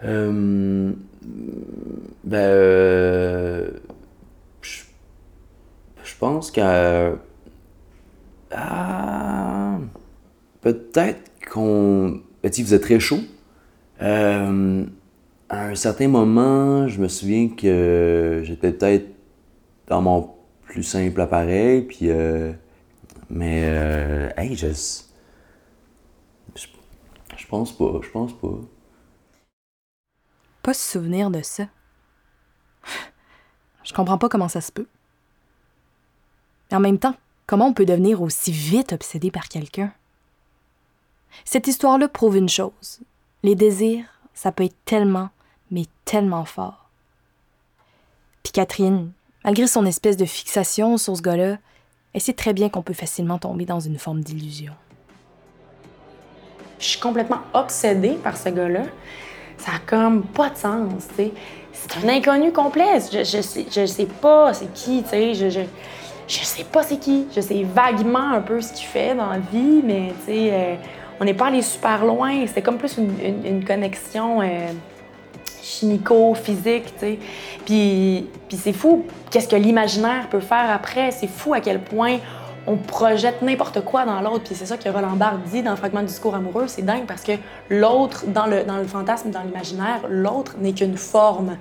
euh, 0.04 0.92
ben, 2.24 2.36
euh, 2.38 3.70
je, 4.62 4.82
je 6.02 6.14
pense 6.18 6.50
que 6.50 7.16
ah, 8.52 9.78
peut-être 10.60 11.30
qu'on, 11.50 12.20
ben, 12.42 12.50
tu 12.50 12.62
vous 12.62 12.74
êtes 12.74 12.82
très 12.82 13.00
chaud. 13.00 13.20
Euh, 14.02 14.84
à 15.54 15.66
un 15.68 15.74
certain 15.74 16.08
moment, 16.08 16.88
je 16.88 17.00
me 17.00 17.08
souviens 17.08 17.48
que 17.48 18.42
j'étais 18.44 18.72
peut-être 18.72 19.06
dans 19.86 20.02
mon 20.02 20.34
plus 20.62 20.82
simple 20.82 21.20
appareil, 21.20 21.82
puis 21.82 22.10
euh, 22.10 22.52
mais 23.30 23.62
euh, 23.64 24.30
hey, 24.36 24.56
je 24.56 24.68
je, 27.36 27.46
pense 27.46 27.72
pas, 27.72 28.00
je 28.02 28.10
pense 28.10 28.32
pas. 28.32 28.58
Pas 30.62 30.74
se 30.74 30.92
souvenir 30.92 31.30
de 31.30 31.42
ça. 31.42 31.66
Je 33.84 33.92
comprends 33.92 34.18
pas 34.18 34.28
comment 34.28 34.48
ça 34.48 34.60
se 34.60 34.72
peut. 34.72 34.86
Mais 36.70 36.78
en 36.78 36.80
même 36.80 36.98
temps, 36.98 37.14
comment 37.46 37.66
on 37.66 37.74
peut 37.74 37.84
devenir 37.84 38.22
aussi 38.22 38.50
vite 38.50 38.92
obsédé 38.92 39.30
par 39.30 39.48
quelqu'un? 39.48 39.92
Cette 41.44 41.66
histoire-là 41.66 42.08
prouve 42.08 42.36
une 42.36 42.48
chose. 42.48 43.00
Les 43.42 43.54
désirs, 43.54 44.06
ça 44.32 44.52
peut 44.52 44.64
être 44.64 44.76
tellement, 44.84 45.28
mais 45.70 45.84
tellement 46.04 46.44
fort. 46.44 46.84
Puis 48.42 48.52
Catherine, 48.52 49.10
malgré 49.44 49.66
son 49.66 49.86
espèce 49.86 50.16
de 50.16 50.24
fixation 50.24 50.96
sur 50.98 51.16
ce 51.16 51.22
gars-là, 51.22 51.56
elle 52.12 52.20
sait 52.20 52.32
très 52.32 52.52
bien 52.52 52.68
qu'on 52.68 52.82
peut 52.82 52.94
facilement 52.94 53.38
tomber 53.38 53.64
dans 53.64 53.80
une 53.80 53.98
forme 53.98 54.20
d'illusion. 54.20 54.72
Je 56.78 56.86
suis 56.86 57.00
complètement 57.00 57.40
obsédée 57.52 58.14
par 58.22 58.36
ce 58.36 58.48
gars-là. 58.50 58.82
Ça 59.56 59.72
a 59.76 59.78
comme 59.86 60.22
pas 60.22 60.50
de 60.50 60.56
sens. 60.56 61.08
C'est 61.16 61.32
un 62.04 62.08
inconnu 62.08 62.52
complet. 62.52 63.00
Je, 63.10 63.24
je, 63.24 63.86
sais, 63.86 64.06
pas 64.06 64.52
c'est 64.52 64.72
qui. 64.74 65.02
Je, 65.10 65.48
je, 65.48 65.60
je 66.28 66.44
sais 66.44 66.64
pas 66.64 66.82
c'est 66.82 66.98
qui. 66.98 67.26
Je 67.34 67.40
sais 67.40 67.62
vaguement 67.64 68.30
un 68.32 68.40
peu 68.40 68.60
ce 68.60 68.72
qu'il 68.72 68.86
fait 68.86 69.14
dans 69.14 69.30
la 69.30 69.38
vie, 69.38 69.82
mais 69.82 70.12
euh, 70.28 70.76
on 71.20 71.24
n'est 71.24 71.34
pas 71.34 71.46
allé 71.46 71.62
super 71.62 72.04
loin. 72.04 72.46
C'était 72.46 72.62
comme 72.62 72.78
plus 72.78 72.98
une 72.98 73.64
connexion 73.64 74.42
euh, 74.42 74.68
chimico-physique, 75.64 76.94
tu 76.98 77.00
sais. 77.00 77.18
Puis, 77.64 78.26
c'est 78.56 78.72
fou, 78.72 79.06
qu'est-ce 79.30 79.48
que 79.48 79.56
l'imaginaire 79.56 80.28
peut 80.28 80.40
faire 80.40 80.70
après. 80.70 81.10
C'est 81.10 81.26
fou 81.26 81.54
à 81.54 81.60
quel 81.60 81.80
point 81.80 82.18
on 82.66 82.76
projette 82.76 83.42
n'importe 83.42 83.82
quoi 83.82 84.04
dans 84.04 84.20
l'autre. 84.20 84.44
Puis 84.44 84.54
c'est 84.54 84.66
ça 84.66 84.76
que 84.76 84.88
Roland 84.88 85.16
Barthes 85.16 85.42
dit 85.50 85.62
dans 85.62 85.76
Fragment 85.76 86.00
du 86.00 86.06
discours 86.06 86.34
amoureux. 86.34 86.66
C'est 86.66 86.82
dingue 86.82 87.06
parce 87.06 87.22
que 87.22 87.32
l'autre, 87.68 88.24
dans 88.26 88.46
le, 88.46 88.64
dans 88.64 88.76
le 88.76 88.84
fantasme, 88.84 89.30
dans 89.30 89.42
l'imaginaire, 89.42 90.00
l'autre 90.08 90.56
n'est 90.58 90.72
qu'une 90.72 90.96
forme. 90.96 91.56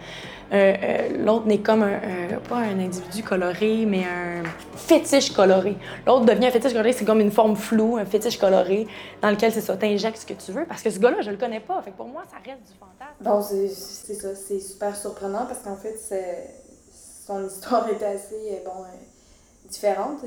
Euh, 0.52 0.74
euh, 0.84 1.24
l'autre 1.26 1.46
n'est 1.46 1.60
comme 1.60 1.84
un, 1.84 2.00
pas 2.48 2.58
un 2.58 2.80
individu 2.80 3.24
coloré, 3.24 3.86
mais 3.88 4.04
un 4.04 4.44
fétiche 4.76 5.32
coloré. 5.32 5.76
L'autre 6.06 6.26
devient 6.26 6.48
un 6.48 6.52
fétiche 6.52 6.74
coloré, 6.74 6.94
c'est 6.94 7.06
comme 7.06 7.22
une 7.22 7.32
forme 7.32 7.56
floue, 7.56 7.98
un 7.98 8.06
fétiche 8.06 8.38
coloré, 8.38 8.88
dans 9.22 9.32
lequel 9.32 9.52
c'est 9.52 9.62
ça, 9.62 9.76
t'injectes 9.78 10.18
ce 10.18 10.26
que 10.26 10.34
tu 10.34 10.52
veux. 10.52 10.66
Parce 10.66 10.82
que 10.82 10.90
ce 10.90 11.00
gars-là, 11.00 11.22
je 11.22 11.32
le 11.32 11.38
connais 11.38 11.60
pas. 11.60 11.82
Fait 11.82 11.92
que 11.92 11.98
pour 11.98 12.08
moi, 12.08 12.24
ça 12.30 12.38
reste 12.38 12.64
du 12.68 12.78
fantasme. 12.78 13.22
Bon, 13.22 13.42
c'est 13.42 14.14
ça, 14.14 14.36
c'est 14.36 14.60
super 14.60 14.96
surprenant 14.96 15.46
parce 15.46 15.60
qu'en 15.60 15.78
fait, 15.78 15.96
son 17.26 17.48
histoire 17.48 17.88
était 17.90 18.06
assez, 18.06 18.62
bon, 18.66 18.84
différente. 19.70 20.20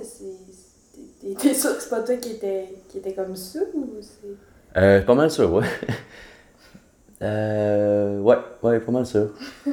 T'es 1.39 1.55
sûr 1.55 1.77
que 1.77 1.83
c'est 1.83 1.91
pas 1.91 2.03
toi 2.03 2.17
qui 2.17 2.33
étais, 2.33 2.75
qui 2.89 2.99
était 2.99 3.13
comme 3.13 3.37
ça 3.37 3.61
ou 3.75 3.87
c'est? 4.01 4.81
Euh, 4.81 5.01
pas 5.03 5.15
mal 5.15 5.31
sûr, 5.31 5.53
ouais. 5.53 5.65
euh, 7.23 8.21
ouais, 8.21 8.37
ouais, 8.63 8.81
pas 8.81 8.93
mal 8.93 9.07
sûr. 9.07 9.31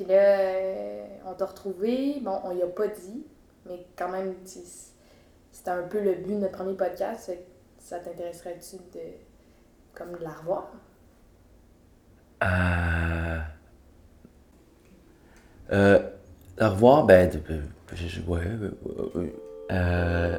Euh, 0.00 0.04
puis 0.04 0.04
là, 0.04 0.40
euh, 0.40 1.06
on 1.26 1.34
t'a 1.34 1.46
retrouvé. 1.46 2.18
Bon, 2.20 2.40
on 2.44 2.56
y 2.56 2.62
a 2.62 2.66
pas 2.66 2.88
dit, 2.88 3.26
mais 3.66 3.86
quand 3.96 4.08
même, 4.08 4.34
c'était 4.44 5.70
un 5.70 5.82
peu 5.82 6.00
le 6.00 6.14
but 6.14 6.34
de 6.34 6.40
notre 6.40 6.52
premier 6.52 6.74
podcast. 6.74 7.32
Ça 7.78 7.98
t'intéresserait-tu 7.98 8.76
de, 8.76 9.04
comme 9.94 10.12
de 10.12 10.22
la 10.22 10.30
revoir? 10.30 10.72
Euh. 12.42 13.38
Euh. 15.72 16.10
La 16.58 16.68
revoir, 16.70 17.04
ben. 17.04 17.30
Ouais. 18.26 18.44
Euh. 19.70 20.38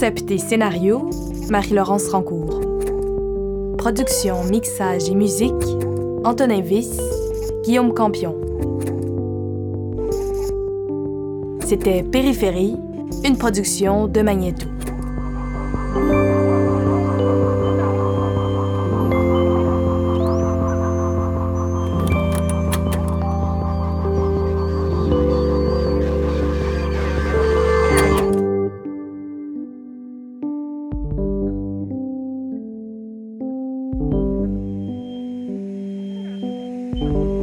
Concept 0.00 0.38
scénario, 0.38 1.10
Marie-Laurence 1.50 2.08
Rancourt. 2.08 2.62
Production, 3.76 4.44
mixage 4.44 5.10
et 5.10 5.14
musique, 5.14 5.52
Antonin 6.24 6.62
Viss, 6.62 6.98
Guillaume 7.64 7.92
Campion. 7.92 8.34
C'était 11.66 12.02
Périphérie, 12.02 12.76
une 13.26 13.36
production 13.36 14.06
de 14.06 14.22
Magneto. 14.22 14.68
Bye. 37.00 37.39